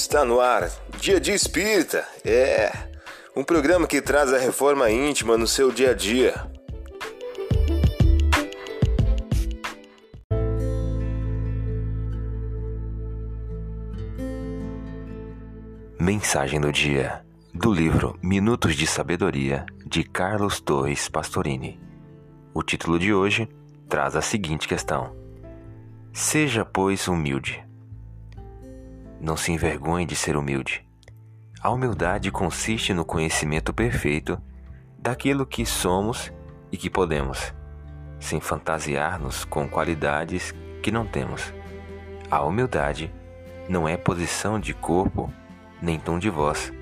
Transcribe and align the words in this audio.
Está 0.00 0.24
no 0.24 0.40
ar, 0.40 0.70
Dia 1.00 1.18
de 1.18 1.32
Espírita. 1.32 2.06
É 2.24 2.70
um 3.34 3.42
programa 3.42 3.84
que 3.84 4.00
traz 4.00 4.32
a 4.32 4.38
reforma 4.38 4.88
íntima 4.88 5.36
no 5.36 5.44
seu 5.44 5.72
dia 5.72 5.90
a 5.90 5.92
dia. 5.92 6.34
Mensagem 15.98 16.60
do 16.60 16.70
dia 16.70 17.24
do 17.52 17.74
livro 17.74 18.16
Minutos 18.22 18.76
de 18.76 18.86
Sabedoria 18.86 19.66
de 19.84 20.04
Carlos 20.04 20.60
Torres 20.60 21.08
Pastorini. 21.08 21.78
O 22.54 22.62
título 22.62 23.00
de 23.00 23.12
hoje 23.12 23.48
traz 23.88 24.14
a 24.14 24.22
seguinte 24.22 24.68
questão: 24.68 25.12
Seja, 26.12 26.64
pois, 26.64 27.08
humilde. 27.08 27.67
Não 29.20 29.36
se 29.36 29.50
envergonhe 29.52 30.06
de 30.06 30.14
ser 30.14 30.36
humilde. 30.36 30.86
A 31.60 31.70
humildade 31.70 32.30
consiste 32.30 32.94
no 32.94 33.04
conhecimento 33.04 33.72
perfeito 33.72 34.40
daquilo 34.96 35.44
que 35.44 35.66
somos 35.66 36.32
e 36.70 36.76
que 36.76 36.88
podemos, 36.88 37.52
sem 38.20 38.40
fantasiar-nos 38.40 39.44
com 39.44 39.68
qualidades 39.68 40.54
que 40.82 40.92
não 40.92 41.04
temos. 41.04 41.52
A 42.30 42.42
humildade 42.42 43.12
não 43.68 43.88
é 43.88 43.96
posição 43.96 44.58
de 44.60 44.72
corpo 44.72 45.32
nem 45.82 45.98
tom 45.98 46.18
de 46.18 46.30
voz, 46.30 46.72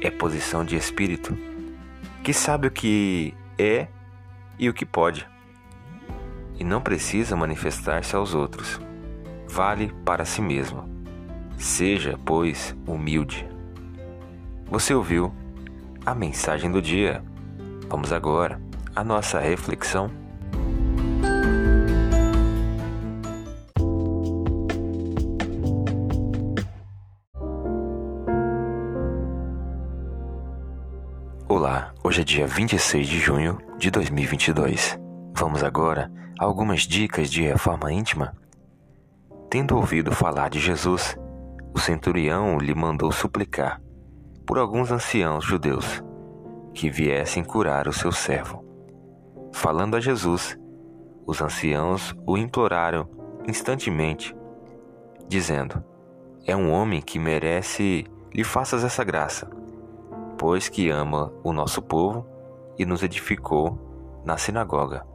é 0.00 0.10
posição 0.10 0.64
de 0.64 0.76
espírito, 0.76 1.36
que 2.22 2.32
sabe 2.32 2.68
o 2.68 2.70
que 2.70 3.34
é 3.58 3.88
e 4.58 4.68
o 4.68 4.74
que 4.74 4.86
pode, 4.86 5.26
e 6.58 6.64
não 6.64 6.80
precisa 6.80 7.36
manifestar-se 7.36 8.14
aos 8.14 8.34
outros. 8.34 8.80
Vale 9.48 9.92
para 10.04 10.24
si 10.24 10.40
mesmo. 10.40 10.95
Seja, 11.58 12.18
pois, 12.24 12.76
humilde. 12.86 13.48
Você 14.70 14.94
ouviu 14.94 15.32
a 16.04 16.14
mensagem 16.14 16.70
do 16.70 16.82
dia. 16.82 17.22
Vamos 17.88 18.12
agora 18.12 18.60
à 18.94 19.02
nossa 19.02 19.40
reflexão. 19.40 20.10
Olá, 31.48 31.94
hoje 32.04 32.20
é 32.20 32.24
dia 32.24 32.46
26 32.46 33.08
de 33.08 33.18
junho 33.18 33.58
de 33.78 33.90
2022. 33.90 34.98
Vamos 35.34 35.64
agora 35.64 36.12
a 36.38 36.44
algumas 36.44 36.82
dicas 36.82 37.30
de 37.30 37.42
reforma 37.42 37.90
íntima? 37.90 38.36
Tendo 39.48 39.76
ouvido 39.76 40.12
falar 40.12 40.50
de 40.50 40.60
Jesus, 40.60 41.16
o 41.76 41.78
centurião 41.78 42.56
lhe 42.56 42.74
mandou 42.74 43.12
suplicar 43.12 43.82
por 44.46 44.56
alguns 44.56 44.90
anciãos 44.90 45.44
judeus 45.44 46.02
que 46.72 46.88
viessem 46.88 47.44
curar 47.44 47.86
o 47.86 47.92
seu 47.92 48.10
servo. 48.10 48.64
Falando 49.52 49.94
a 49.94 50.00
Jesus, 50.00 50.58
os 51.26 51.42
anciãos 51.42 52.16
o 52.26 52.38
imploraram 52.38 53.06
instantemente, 53.46 54.34
dizendo: 55.28 55.84
É 56.46 56.56
um 56.56 56.72
homem 56.72 57.02
que 57.02 57.18
merece 57.18 58.06
lhe 58.32 58.42
faças 58.42 58.82
essa 58.82 59.04
graça, 59.04 59.46
pois 60.38 60.70
que 60.70 60.88
ama 60.88 61.30
o 61.44 61.52
nosso 61.52 61.82
povo 61.82 62.26
e 62.78 62.86
nos 62.86 63.02
edificou 63.02 64.22
na 64.24 64.38
sinagoga. 64.38 65.06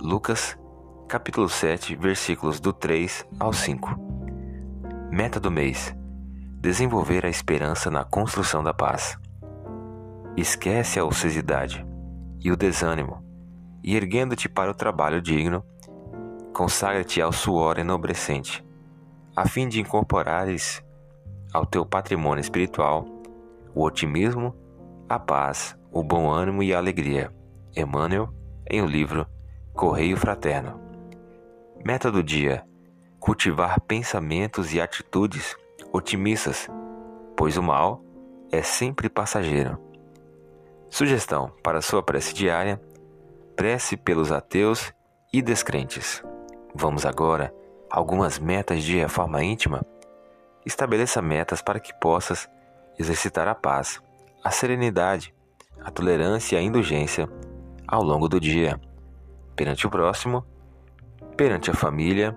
Lucas, 0.00 0.58
capítulo 1.06 1.48
7, 1.48 1.94
versículos 1.94 2.58
do 2.58 2.72
3 2.72 3.24
ao 3.38 3.52
5. 3.52 4.15
Meta 5.10 5.38
do 5.38 5.50
mês: 5.50 5.94
desenvolver 6.60 7.24
a 7.24 7.28
esperança 7.28 7.90
na 7.90 8.04
construção 8.04 8.62
da 8.62 8.74
paz. 8.74 9.18
Esquece 10.36 10.98
a 10.98 11.04
ociosidade 11.04 11.86
e 12.40 12.50
o 12.50 12.56
desânimo, 12.56 13.24
e 13.82 13.96
erguendo-te 13.96 14.48
para 14.48 14.70
o 14.70 14.74
trabalho 14.74 15.22
digno, 15.22 15.64
consagra-te 16.52 17.20
ao 17.22 17.32
suor 17.32 17.78
enobrecente, 17.78 18.64
a 19.34 19.46
fim 19.46 19.68
de 19.68 19.80
incorporares 19.80 20.82
ao 21.52 21.64
teu 21.64 21.86
patrimônio 21.86 22.40
espiritual 22.40 23.06
o 23.76 23.84
otimismo, 23.84 24.54
a 25.06 25.18
paz, 25.18 25.76
o 25.92 26.02
bom 26.02 26.30
ânimo 26.30 26.62
e 26.62 26.74
a 26.74 26.78
alegria. 26.78 27.30
Emmanuel, 27.76 28.30
em 28.70 28.80
o 28.80 28.86
livro 28.86 29.26
Correio 29.74 30.16
Fraterno. 30.16 30.80
Meta 31.84 32.10
do 32.10 32.22
dia: 32.22 32.64
cultivar 33.20 33.80
pensamentos 33.80 34.72
e 34.72 34.80
atitudes 34.80 35.56
otimistas, 35.92 36.68
pois 37.36 37.56
o 37.56 37.62
mal 37.62 38.02
é 38.50 38.62
sempre 38.62 39.08
passageiro. 39.08 39.78
Sugestão 40.88 41.52
para 41.62 41.82
sua 41.82 42.02
prece 42.02 42.34
diária: 42.34 42.80
prece 43.56 43.96
pelos 43.96 44.30
ateus 44.30 44.92
e 45.32 45.42
descrentes. 45.42 46.22
Vamos 46.74 47.04
agora 47.04 47.52
a 47.90 47.98
algumas 47.98 48.38
metas 48.38 48.82
de 48.82 48.96
reforma 48.96 49.42
íntima. 49.42 49.84
Estabeleça 50.64 51.22
metas 51.22 51.62
para 51.62 51.80
que 51.80 51.94
possas 52.00 52.48
exercitar 52.98 53.46
a 53.48 53.54
paz, 53.54 54.00
a 54.42 54.50
serenidade, 54.50 55.34
a 55.80 55.90
tolerância 55.90 56.56
e 56.56 56.58
a 56.58 56.62
indulgência 56.62 57.28
ao 57.86 58.02
longo 58.02 58.28
do 58.28 58.40
dia, 58.40 58.80
perante 59.54 59.86
o 59.86 59.90
próximo, 59.90 60.44
perante 61.36 61.70
a 61.70 61.74
família 61.74 62.36